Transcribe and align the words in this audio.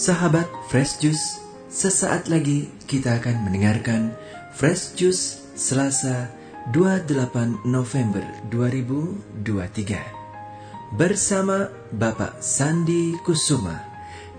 Sahabat 0.00 0.48
Fresh 0.72 1.04
Juice, 1.04 1.44
sesaat 1.68 2.32
lagi 2.32 2.72
kita 2.88 3.20
akan 3.20 3.44
mendengarkan 3.44 4.16
Fresh 4.56 4.96
Juice 4.96 5.44
Selasa 5.52 6.32
28 6.72 7.68
November 7.68 8.24
2023 8.48 10.96
bersama 10.96 11.68
Bapak 11.92 12.40
Sandi 12.40 13.12
Kusuma 13.20 13.76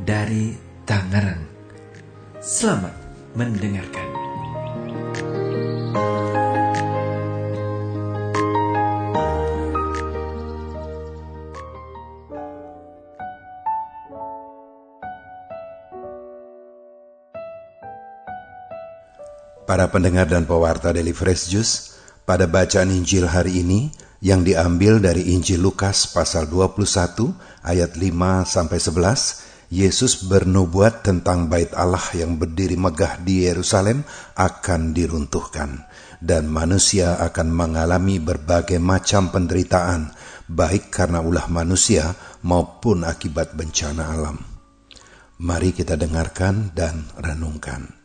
dari 0.01 0.57
Tangerang. 0.89 1.45
Selamat 2.41 2.97
mendengarkan. 3.37 4.09
Para 19.65 19.87
pendengar 19.93 20.27
dan 20.27 20.49
pewarta 20.49 20.91
Daily 20.91 21.13
Fresh 21.13 21.53
Juice, 21.53 21.73
pada 22.25 22.49
bacaan 22.49 22.89
Injil 22.89 23.29
hari 23.29 23.61
ini 23.61 23.93
yang 24.21 24.45
diambil 24.45 25.01
dari 25.01 25.33
Injil 25.33 25.61
Lukas 25.61 26.09
pasal 26.09 26.49
21 26.49 26.85
ayat 27.65 27.97
5 27.97 28.45
sampai 28.45 28.79
11, 28.81 29.71
Yesus 29.71 30.27
bernubuat 30.27 30.99
tentang 30.99 31.47
bait 31.47 31.71
Allah 31.71 32.03
yang 32.11 32.35
berdiri 32.35 32.75
megah 32.75 33.23
di 33.23 33.47
Yerusalem 33.47 34.03
akan 34.35 34.91
diruntuhkan 34.91 35.87
dan 36.19 36.51
manusia 36.51 37.15
akan 37.23 37.47
mengalami 37.55 38.19
berbagai 38.19 38.83
macam 38.83 39.31
penderitaan 39.31 40.11
baik 40.51 40.91
karena 40.91 41.23
ulah 41.23 41.47
manusia 41.47 42.11
maupun 42.43 43.07
akibat 43.07 43.55
bencana 43.55 44.11
alam. 44.11 44.37
Mari 45.39 45.71
kita 45.71 45.95
dengarkan 45.95 46.75
dan 46.75 47.07
renungkan. 47.15 48.00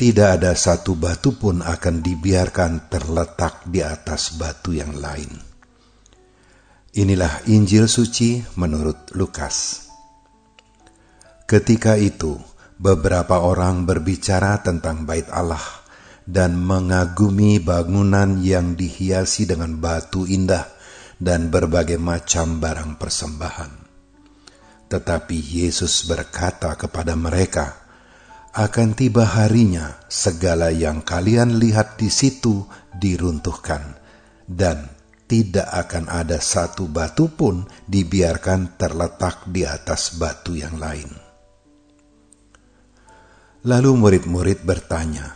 Tidak 0.00 0.40
ada 0.40 0.56
satu 0.56 0.96
batu 0.96 1.36
pun 1.36 1.60
akan 1.60 2.00
dibiarkan 2.00 2.88
terletak 2.88 3.68
di 3.68 3.84
atas 3.84 4.32
batu 4.32 4.72
yang 4.72 4.96
lain. 4.96 5.28
Inilah 6.96 7.44
Injil 7.52 7.84
suci 7.84 8.40
menurut 8.56 9.12
Lukas. 9.12 9.84
Ketika 11.44 12.00
itu, 12.00 12.40
beberapa 12.80 13.44
orang 13.44 13.84
berbicara 13.84 14.64
tentang 14.64 15.04
Bait 15.04 15.28
Allah 15.28 15.60
dan 16.24 16.56
mengagumi 16.56 17.60
bangunan 17.60 18.40
yang 18.40 18.80
dihiasi 18.80 19.44
dengan 19.44 19.76
batu 19.84 20.24
indah 20.24 20.64
dan 21.20 21.52
berbagai 21.52 22.00
macam 22.00 22.56
barang 22.56 22.96
persembahan. 22.96 23.72
Tetapi 24.88 25.36
Yesus 25.60 26.08
berkata 26.08 26.72
kepada 26.80 27.12
mereka, 27.20 27.89
akan 28.50 28.98
tiba 28.98 29.22
harinya 29.22 30.02
segala 30.10 30.74
yang 30.74 31.06
kalian 31.06 31.62
lihat 31.62 31.94
di 31.94 32.10
situ 32.10 32.66
diruntuhkan, 32.98 33.94
dan 34.50 34.90
tidak 35.30 35.70
akan 35.70 36.10
ada 36.10 36.42
satu 36.42 36.90
batu 36.90 37.30
pun 37.30 37.62
dibiarkan 37.86 38.74
terletak 38.74 39.46
di 39.46 39.62
atas 39.62 40.18
batu 40.18 40.58
yang 40.58 40.74
lain. 40.82 41.06
Lalu 43.62 43.90
murid-murid 43.94 44.66
bertanya, 44.66 45.30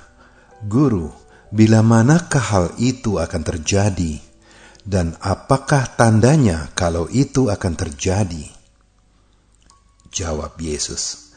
"Guru, 0.67 1.13
bila 1.55 1.87
manakah 1.87 2.43
hal 2.43 2.67
itu 2.83 3.23
akan 3.23 3.43
terjadi, 3.47 4.19
dan 4.83 5.15
apakah 5.23 5.87
tandanya 5.95 6.75
kalau 6.75 7.07
itu 7.15 7.47
akan 7.47 7.79
terjadi?" 7.79 8.51
Jawab 10.11 10.59
Yesus, 10.59 11.31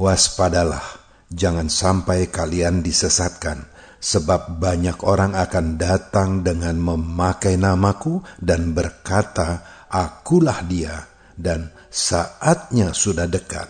"Waspadalah." 0.00 1.07
Jangan 1.28 1.68
sampai 1.68 2.32
kalian 2.32 2.80
disesatkan, 2.80 3.68
sebab 4.00 4.56
banyak 4.56 5.04
orang 5.04 5.36
akan 5.36 5.76
datang 5.76 6.40
dengan 6.40 6.80
memakai 6.80 7.60
namaku 7.60 8.24
dan 8.40 8.72
berkata, 8.72 9.60
"Akulah 9.92 10.64
Dia," 10.64 11.04
dan 11.36 11.68
saatnya 11.92 12.96
sudah 12.96 13.28
dekat. 13.28 13.68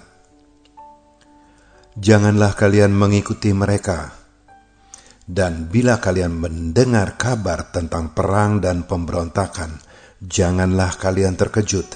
Janganlah 1.99 2.55
kalian 2.55 2.95
mengikuti 2.95 3.51
mereka. 3.51 4.15
Dan 5.27 5.67
bila 5.67 5.99
kalian 5.99 6.39
mendengar 6.39 7.19
kabar 7.19 7.75
tentang 7.75 8.15
perang 8.15 8.63
dan 8.63 8.87
pemberontakan, 8.87 9.83
janganlah 10.23 10.95
kalian 10.95 11.35
terkejut, 11.35 11.91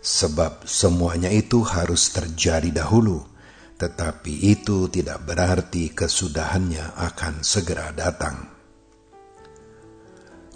sebab 0.00 0.64
semuanya 0.64 1.28
itu 1.28 1.62
harus 1.62 2.10
terjadi 2.10 2.82
dahulu 2.82 3.35
tetapi 3.76 4.56
itu 4.56 4.88
tidak 4.88 5.28
berarti 5.28 5.92
kesudahannya 5.92 6.96
akan 6.96 7.44
segera 7.44 7.92
datang. 7.92 8.48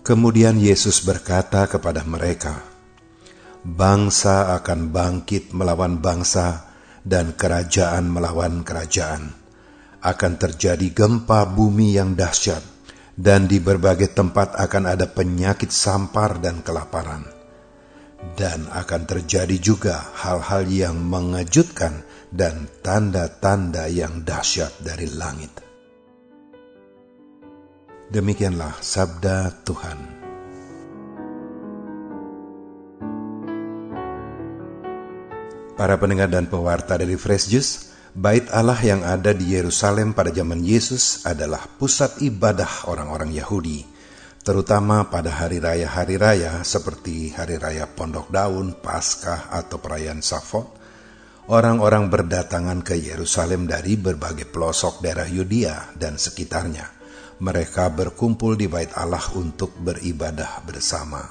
Kemudian 0.00 0.56
Yesus 0.56 1.04
berkata 1.04 1.68
kepada 1.68 2.00
mereka, 2.08 2.64
"Bangsa 3.60 4.56
akan 4.56 4.88
bangkit 4.88 5.52
melawan 5.52 6.00
bangsa, 6.00 6.72
dan 7.00 7.32
kerajaan 7.36 8.08
melawan 8.08 8.64
kerajaan. 8.64 9.36
Akan 10.00 10.40
terjadi 10.40 10.88
gempa 10.96 11.44
bumi 11.44 11.96
yang 12.00 12.16
dahsyat, 12.16 12.64
dan 13.20 13.44
di 13.44 13.60
berbagai 13.60 14.16
tempat 14.16 14.56
akan 14.56 14.96
ada 14.96 15.04
penyakit 15.04 15.68
sampar 15.68 16.40
dan 16.40 16.64
kelaparan." 16.64 17.40
dan 18.36 18.68
akan 18.68 19.08
terjadi 19.08 19.56
juga 19.56 20.12
hal-hal 20.20 20.68
yang 20.68 20.96
mengejutkan 21.00 22.04
dan 22.30 22.70
tanda-tanda 22.80 23.90
yang 23.90 24.22
dahsyat 24.22 24.78
dari 24.82 25.10
langit. 25.10 25.50
Demikianlah 28.10 28.78
sabda 28.82 29.62
Tuhan. 29.66 29.98
Para 35.74 35.96
pendengar 35.96 36.28
dan 36.30 36.46
pewarta 36.46 36.98
dari 36.98 37.14
Fresh 37.14 37.46
Juice, 37.50 37.72
Bait 38.10 38.50
Allah 38.50 38.78
yang 38.82 39.06
ada 39.06 39.30
di 39.30 39.54
Yerusalem 39.54 40.18
pada 40.18 40.34
zaman 40.34 40.66
Yesus 40.66 41.22
adalah 41.22 41.62
pusat 41.78 42.18
ibadah 42.18 42.90
orang-orang 42.90 43.30
Yahudi 43.30 44.00
terutama 44.40 45.12
pada 45.12 45.28
hari 45.28 45.60
raya-hari 45.60 46.16
raya 46.16 46.64
seperti 46.64 47.36
hari 47.36 47.60
raya 47.60 47.84
Pondok 47.84 48.32
Daun, 48.32 48.72
Paskah, 48.80 49.52
atau 49.52 49.76
perayaan 49.76 50.24
Safot, 50.24 50.79
orang-orang 51.50 52.06
berdatangan 52.06 52.86
ke 52.86 52.94
Yerusalem 52.94 53.66
dari 53.66 53.98
berbagai 53.98 54.46
pelosok 54.46 55.02
daerah 55.02 55.26
Yudea 55.26 55.98
dan 55.98 56.14
sekitarnya. 56.14 56.86
Mereka 57.42 57.90
berkumpul 57.90 58.54
di 58.54 58.70
bait 58.70 58.94
Allah 58.94 59.24
untuk 59.34 59.74
beribadah 59.74 60.62
bersama. 60.62 61.26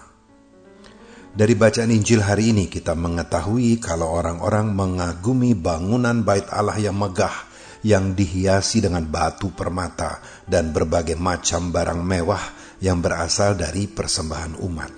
Dari 1.30 1.54
bacaan 1.56 1.94
Injil 1.94 2.20
hari 2.26 2.52
ini 2.52 2.68
kita 2.68 2.98
mengetahui 2.98 3.80
kalau 3.80 4.12
orang-orang 4.12 4.76
mengagumi 4.76 5.56
bangunan 5.56 6.26
bait 6.26 6.44
Allah 6.52 6.76
yang 6.76 7.00
megah 7.00 7.48
yang 7.80 8.12
dihiasi 8.12 8.84
dengan 8.84 9.08
batu 9.08 9.56
permata 9.56 10.20
dan 10.44 10.76
berbagai 10.76 11.16
macam 11.16 11.72
barang 11.72 12.02
mewah 12.04 12.44
yang 12.84 13.00
berasal 13.00 13.56
dari 13.56 13.88
persembahan 13.88 14.60
umat. 14.60 14.94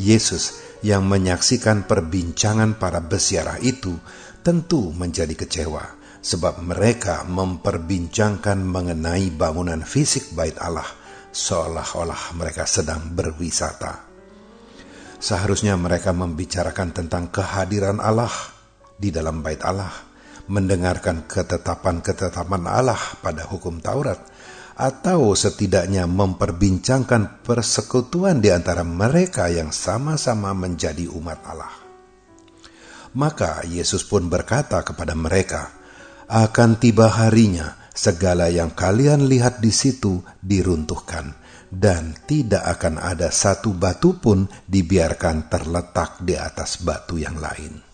Yesus 0.00 0.65
yang 0.86 1.02
menyaksikan 1.10 1.90
perbincangan 1.90 2.78
para 2.78 3.02
besiarah 3.02 3.58
itu 3.58 3.98
tentu 4.46 4.94
menjadi 4.94 5.34
kecewa 5.34 5.82
sebab 6.22 6.62
mereka 6.62 7.26
memperbincangkan 7.26 8.62
mengenai 8.62 9.34
bangunan 9.34 9.82
fisik 9.82 10.30
bait 10.38 10.54
Allah 10.62 10.86
seolah-olah 11.34 12.38
mereka 12.38 12.62
sedang 12.70 13.10
berwisata. 13.10 14.06
Seharusnya 15.18 15.74
mereka 15.74 16.14
membicarakan 16.14 16.94
tentang 16.94 17.34
kehadiran 17.34 17.98
Allah 17.98 18.30
di 18.94 19.10
dalam 19.10 19.42
bait 19.42 19.58
Allah, 19.66 19.90
mendengarkan 20.46 21.26
ketetapan-ketetapan 21.26 22.62
Allah 22.70 23.00
pada 23.20 23.42
hukum 23.48 23.82
Taurat, 23.82 24.22
atau 24.76 25.32
setidaknya 25.32 26.04
memperbincangkan 26.04 27.40
persekutuan 27.40 28.44
di 28.44 28.52
antara 28.52 28.84
mereka 28.84 29.48
yang 29.48 29.72
sama-sama 29.72 30.52
menjadi 30.52 31.08
umat 31.08 31.40
Allah. 31.48 31.72
Maka 33.16 33.64
Yesus 33.64 34.04
pun 34.04 34.28
berkata 34.28 34.84
kepada 34.84 35.16
mereka, 35.16 35.72
"Akan 36.28 36.76
tiba 36.76 37.08
harinya 37.08 37.80
segala 37.96 38.52
yang 38.52 38.76
kalian 38.76 39.24
lihat 39.24 39.64
di 39.64 39.72
situ 39.72 40.20
diruntuhkan, 40.44 41.32
dan 41.72 42.12
tidak 42.28 42.76
akan 42.76 43.00
ada 43.00 43.32
satu 43.32 43.72
batu 43.72 44.20
pun 44.20 44.44
dibiarkan 44.68 45.48
terletak 45.48 46.20
di 46.20 46.36
atas 46.36 46.84
batu 46.84 47.16
yang 47.16 47.40
lain." 47.40 47.85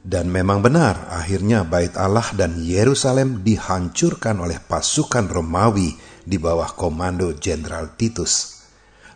Dan 0.00 0.32
memang 0.32 0.64
benar, 0.64 1.12
akhirnya 1.12 1.60
Bait 1.60 1.92
Allah 2.00 2.24
dan 2.32 2.56
Yerusalem 2.56 3.44
dihancurkan 3.44 4.40
oleh 4.40 4.56
pasukan 4.56 5.28
Romawi 5.28 5.92
di 6.24 6.40
bawah 6.40 6.72
komando 6.72 7.36
Jenderal 7.36 8.00
Titus. 8.00 8.64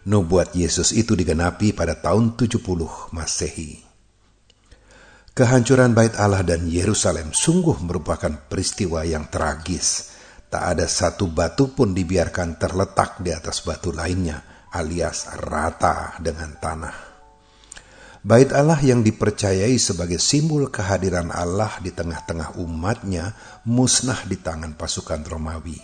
Nubuat 0.04 0.52
Yesus 0.52 0.92
itu 0.92 1.16
digenapi 1.16 1.72
pada 1.72 1.96
tahun 1.96 2.36
70 2.36 2.60
Masehi. 3.16 3.80
Kehancuran 5.34 5.96
bait 5.96 6.14
Allah 6.14 6.46
dan 6.46 6.68
Yerusalem 6.70 7.34
sungguh 7.34 7.80
merupakan 7.82 8.30
peristiwa 8.46 9.02
yang 9.02 9.32
tragis. 9.32 10.14
Tak 10.46 10.62
ada 10.76 10.86
satu 10.86 11.26
batu 11.26 11.74
pun 11.74 11.90
dibiarkan 11.90 12.60
terletak 12.60 13.18
di 13.18 13.34
atas 13.34 13.66
batu 13.66 13.90
lainnya, 13.90 14.68
alias 14.70 15.34
rata 15.42 16.20
dengan 16.22 16.54
tanah. 16.60 17.13
Bait 18.24 18.48
Allah 18.56 18.80
yang 18.80 19.04
dipercayai 19.04 19.76
sebagai 19.76 20.16
simbol 20.16 20.72
kehadiran 20.72 21.28
Allah 21.28 21.76
di 21.84 21.92
tengah-tengah 21.92 22.56
umatnya 22.56 23.36
musnah 23.68 24.24
di 24.24 24.40
tangan 24.40 24.72
pasukan 24.80 25.28
Romawi. 25.28 25.76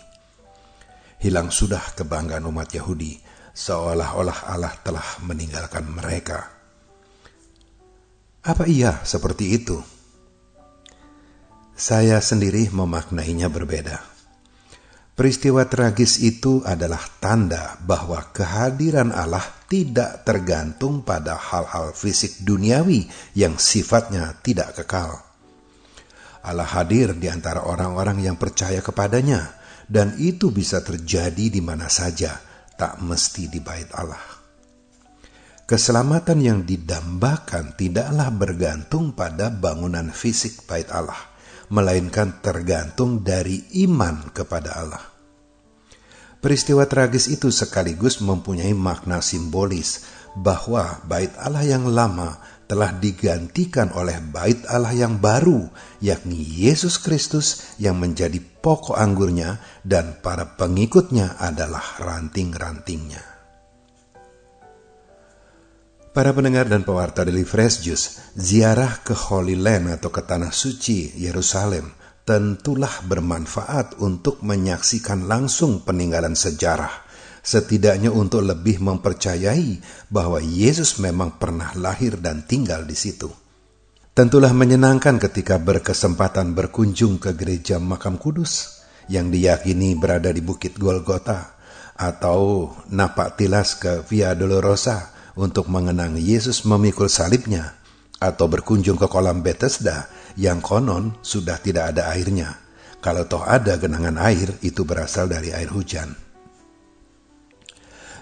Hilang 1.21 1.53
sudah 1.53 1.93
kebanggaan 1.93 2.41
umat 2.49 2.73
Yahudi, 2.73 3.21
seolah-olah 3.53 4.49
Allah 4.49 4.73
telah 4.81 5.05
meninggalkan 5.21 5.85
mereka. 5.85 6.49
Apa 8.41 8.65
iya 8.65 8.97
seperti 9.05 9.61
itu? 9.61 9.77
Saya 11.77 12.17
sendiri 12.25 12.73
memaknainya 12.73 13.53
berbeda. 13.53 14.10
Peristiwa 15.11 15.67
tragis 15.67 16.23
itu 16.23 16.63
adalah 16.63 17.03
tanda 17.19 17.75
bahwa 17.83 18.31
kehadiran 18.31 19.11
Allah 19.11 19.43
tidak 19.67 20.23
tergantung 20.23 21.03
pada 21.03 21.35
hal-hal 21.35 21.91
fisik 21.91 22.39
duniawi 22.43 23.11
yang 23.35 23.59
sifatnya 23.59 24.39
tidak 24.39 24.81
kekal. 24.81 25.19
Allah 26.41 26.65
hadir 26.65 27.13
di 27.13 27.29
antara 27.29 27.67
orang-orang 27.67 28.23
yang 28.23 28.35
percaya 28.39 28.81
kepadanya, 28.81 29.61
dan 29.85 30.15
itu 30.17 30.49
bisa 30.49 30.81
terjadi 30.81 31.51
di 31.53 31.61
mana 31.61 31.91
saja, 31.91 32.39
tak 32.79 32.97
mesti 33.03 33.51
di 33.51 33.59
bait 33.61 33.91
Allah. 33.93 34.41
Keselamatan 35.69 36.39
yang 36.43 36.59
didambakan 36.67 37.79
tidaklah 37.79 38.27
bergantung 38.33 39.15
pada 39.15 39.47
bangunan 39.47 40.11
fisik 40.11 40.67
bait 40.67 40.91
Allah, 40.91 41.30
melainkan 41.71 42.43
tergantung 42.43 43.23
dari 43.23 43.63
iman 43.87 44.29
kepada 44.35 44.75
Allah. 44.75 45.03
Peristiwa 46.43 46.83
tragis 46.83 47.31
itu 47.31 47.47
sekaligus 47.53 48.19
mempunyai 48.19 48.75
makna 48.75 49.23
simbolis 49.23 50.03
bahwa 50.35 50.99
bait 51.07 51.31
Allah 51.39 51.63
yang 51.63 51.87
lama 51.87 52.41
telah 52.67 52.91
digantikan 52.95 53.91
oleh 53.95 54.19
bait 54.19 54.63
Allah 54.67 54.95
yang 54.95 55.19
baru, 55.19 55.71
yakni 55.99 56.39
Yesus 56.39 56.99
Kristus 56.99 57.75
yang 57.79 57.99
menjadi 57.99 58.39
pokok 58.39 58.95
anggurnya 58.95 59.59
dan 59.83 60.19
para 60.23 60.55
pengikutnya 60.55 61.35
adalah 61.39 61.83
ranting-rantingnya. 61.99 63.30
Para 66.11 66.35
pendengar 66.35 66.67
dan 66.67 66.83
pewarta 66.83 67.23
dari 67.23 67.47
Fresh 67.47 67.87
Juice, 67.87 68.35
ziarah 68.35 68.99
ke 68.99 69.15
Holy 69.15 69.55
Land 69.55 69.95
atau 69.95 70.11
ke 70.11 70.19
Tanah 70.19 70.51
Suci 70.51 71.07
Yerusalem 71.15 71.87
tentulah 72.27 72.91
bermanfaat 73.07 73.95
untuk 74.03 74.43
menyaksikan 74.43 75.23
langsung 75.23 75.87
peninggalan 75.87 76.35
sejarah, 76.35 76.91
setidaknya 77.39 78.11
untuk 78.11 78.43
lebih 78.43 78.83
mempercayai 78.83 79.79
bahwa 80.11 80.43
Yesus 80.43 80.99
memang 80.99 81.39
pernah 81.39 81.71
lahir 81.79 82.19
dan 82.19 82.43
tinggal 82.43 82.83
di 82.83 82.99
situ. 82.99 83.31
Tentulah 84.11 84.51
menyenangkan 84.51 85.15
ketika 85.15 85.63
berkesempatan 85.63 86.51
berkunjung 86.51 87.23
ke 87.23 87.31
gereja 87.39 87.79
Makam 87.79 88.19
Kudus 88.19 88.83
yang 89.07 89.31
diyakini 89.31 89.95
berada 89.95 90.27
di 90.35 90.43
Bukit 90.43 90.75
Golgota 90.75 91.55
atau 91.95 92.67
napak 92.91 93.39
tilas 93.39 93.79
ke 93.79 94.03
Via 94.11 94.35
Dolorosa 94.35 95.20
untuk 95.35 95.71
mengenang 95.71 96.19
Yesus 96.19 96.67
memikul 96.67 97.07
salibnya 97.07 97.77
atau 98.21 98.45
berkunjung 98.45 99.01
ke 99.01 99.07
kolam 99.09 99.41
Bethesda 99.41 100.05
yang 100.37 100.61
konon 100.61 101.17
sudah 101.25 101.57
tidak 101.57 101.95
ada 101.95 102.13
airnya. 102.13 102.59
Kalau 103.01 103.25
toh 103.25 103.41
ada 103.41 103.81
genangan 103.81 104.21
air, 104.21 104.61
itu 104.61 104.85
berasal 104.85 105.25
dari 105.25 105.49
air 105.49 105.73
hujan. 105.73 106.13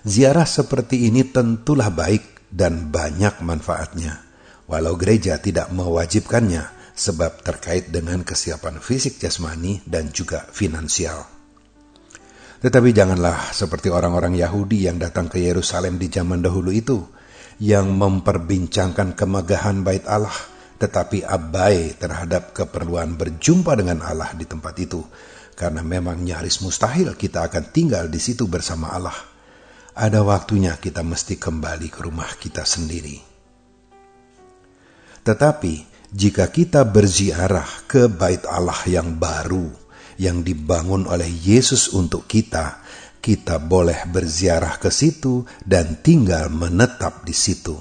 Ziarah 0.08 0.48
seperti 0.48 1.12
ini 1.12 1.28
tentulah 1.28 1.92
baik 1.92 2.48
dan 2.48 2.88
banyak 2.88 3.44
manfaatnya, 3.44 4.24
walau 4.72 4.96
gereja 4.96 5.36
tidak 5.44 5.68
mewajibkannya 5.76 6.96
sebab 6.96 7.44
terkait 7.44 7.92
dengan 7.92 8.24
kesiapan 8.24 8.80
fisik 8.80 9.20
jasmani 9.20 9.84
dan 9.84 10.16
juga 10.16 10.48
finansial. 10.56 11.39
Tetapi 12.60 12.92
janganlah 12.92 13.56
seperti 13.56 13.88
orang-orang 13.88 14.36
Yahudi 14.36 14.84
yang 14.92 15.00
datang 15.00 15.32
ke 15.32 15.40
Yerusalem 15.40 15.96
di 15.96 16.12
zaman 16.12 16.44
dahulu 16.44 16.76
itu, 16.76 17.00
yang 17.64 17.96
memperbincangkan 17.96 19.16
kemegahan 19.16 19.80
bait 19.80 20.04
Allah, 20.04 20.36
tetapi 20.80 21.24
abai 21.24 21.96
terhadap 21.96 22.52
keperluan 22.52 23.16
berjumpa 23.16 23.80
dengan 23.80 24.04
Allah 24.04 24.36
di 24.36 24.44
tempat 24.44 24.76
itu, 24.76 25.00
karena 25.56 25.84
memang 25.84 26.20
nyaris 26.20 26.60
mustahil 26.60 27.16
kita 27.16 27.48
akan 27.48 27.72
tinggal 27.72 28.12
di 28.12 28.20
situ 28.20 28.48
bersama 28.52 28.92
Allah. 28.92 29.16
Ada 29.96 30.24
waktunya 30.24 30.76
kita 30.80 31.04
mesti 31.04 31.36
kembali 31.36 31.88
ke 31.92 32.00
rumah 32.04 32.32
kita 32.40 32.64
sendiri. 32.64 33.20
Tetapi 35.24 35.74
jika 36.12 36.48
kita 36.48 36.88
berziarah 36.88 37.88
ke 37.88 38.08
bait 38.08 38.48
Allah 38.48 38.80
yang 38.88 39.20
baru, 39.20 39.68
yang 40.20 40.44
dibangun 40.44 41.08
oleh 41.08 41.32
Yesus 41.32 41.96
untuk 41.96 42.28
kita, 42.28 42.84
kita 43.24 43.58
boleh 43.64 44.04
berziarah 44.12 44.76
ke 44.76 44.92
situ 44.92 45.48
dan 45.64 46.04
tinggal 46.04 46.52
menetap 46.52 47.24
di 47.24 47.32
situ. 47.32 47.80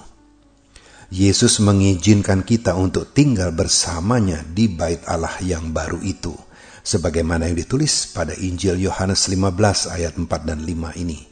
Yesus 1.09 1.59
mengizinkan 1.59 2.45
kita 2.45 2.77
untuk 2.77 3.11
tinggal 3.17 3.51
bersamanya 3.51 4.45
di 4.45 4.69
bait 4.69 5.03
Allah 5.09 5.35
yang 5.41 5.73
baru 5.73 5.99
itu, 6.05 6.37
sebagaimana 6.85 7.49
yang 7.49 7.57
ditulis 7.57 8.13
pada 8.13 8.37
Injil 8.37 8.77
Yohanes 8.77 9.27
15 9.27 9.89
ayat 9.89 10.15
4 10.15 10.29
dan 10.45 10.61
5 10.63 10.95
ini. 11.01 11.25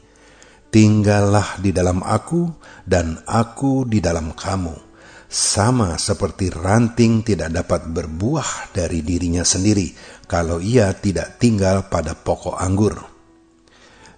Tinggallah 0.73 1.61
di 1.63 1.71
dalam 1.71 2.03
aku 2.03 2.51
dan 2.83 3.21
aku 3.29 3.85
di 3.85 4.01
dalam 4.01 4.33
kamu, 4.33 4.86
sama 5.27 5.99
seperti 5.99 6.55
ranting 6.55 7.27
tidak 7.27 7.51
dapat 7.51 7.91
berbuah 7.91 8.71
dari 8.71 9.03
dirinya 9.03 9.43
sendiri 9.43 9.91
kalau 10.31 10.63
ia 10.63 10.95
tidak 10.95 11.43
tinggal 11.43 11.91
pada 11.91 12.15
pokok 12.15 12.55
anggur. 12.55 12.95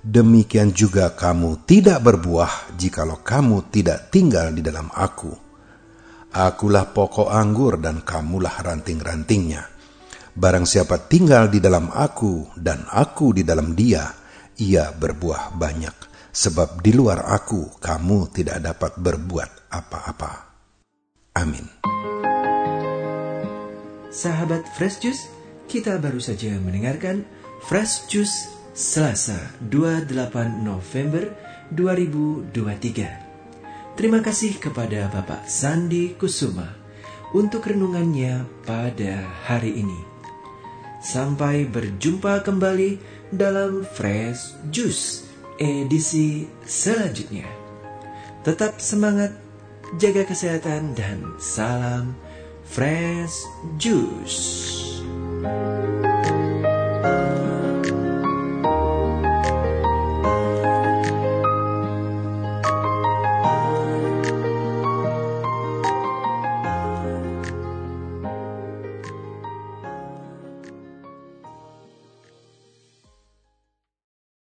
Demikian 0.04 0.72
juga 0.72 1.12
kamu 1.16 1.64
tidak 1.66 2.04
berbuah 2.04 2.76
jikalau 2.76 3.20
kamu 3.24 3.72
tidak 3.72 4.12
tinggal 4.12 4.52
di 4.52 4.62
dalam 4.62 4.88
aku. 4.94 5.32
Akulah 6.28 6.92
pokok 6.92 7.32
anggur 7.32 7.80
dan 7.80 8.04
kamulah 8.04 8.60
ranting-rantingnya. 8.60 9.64
Barang 10.38 10.68
siapa 10.68 11.08
tinggal 11.08 11.50
di 11.50 11.58
dalam 11.58 11.90
aku 11.90 12.52
dan 12.54 12.86
aku 12.86 13.34
di 13.34 13.42
dalam 13.42 13.74
dia, 13.74 14.06
ia 14.60 14.92
berbuah 14.92 15.56
banyak. 15.56 15.96
Sebab 16.30 16.78
di 16.84 16.94
luar 16.94 17.26
aku 17.26 17.80
kamu 17.82 18.30
tidak 18.30 18.62
dapat 18.62 18.92
berbuat 19.02 19.72
apa-apa. 19.72 20.47
Amin. 21.38 21.62
Sahabat 24.10 24.66
Fresh 24.74 25.06
Juice, 25.06 25.30
kita 25.70 26.02
baru 26.02 26.18
saja 26.18 26.58
mendengarkan 26.58 27.22
Fresh 27.62 28.10
Juice 28.10 28.50
Selasa 28.74 29.38
28 29.70 30.66
November 30.66 31.30
2023. 31.70 33.94
Terima 33.94 34.18
kasih 34.18 34.58
kepada 34.58 35.06
Bapak 35.14 35.46
Sandi 35.46 36.18
Kusuma 36.18 36.74
untuk 37.30 37.70
renungannya 37.70 38.42
pada 38.66 39.22
hari 39.46 39.78
ini. 39.78 40.00
Sampai 40.98 41.70
berjumpa 41.70 42.42
kembali 42.42 42.98
dalam 43.30 43.86
Fresh 43.86 44.58
Juice 44.74 45.30
edisi 45.62 46.50
selanjutnya. 46.66 47.46
Tetap 48.42 48.82
semangat, 48.82 49.38
jaga 49.96 50.28
kesehatan, 50.28 50.92
dan 50.92 51.24
salam 51.40 52.12
Fresh 52.68 53.48
Juice. 53.80 55.00